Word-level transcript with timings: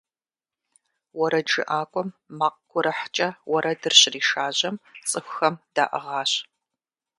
УэрэджыӀакӀуэм 1.19 2.09
макъ 2.37 2.59
гурыхькӀэ 2.69 3.29
уэрэдыр 3.51 3.93
щришажьэм, 3.99 4.75
цӏыхухэм 5.09 5.55
даӏыгъащ. 5.75 6.31